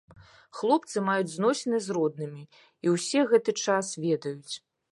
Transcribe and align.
Хлопцы 0.59 0.97
маюць 1.09 1.33
зносіны 1.33 1.81
з 1.87 1.97
роднымі, 1.99 2.43
і 2.87 2.97
ўсе 2.97 3.19
гэты 3.35 3.51
час 3.69 3.93
ведаюць. 4.07 4.53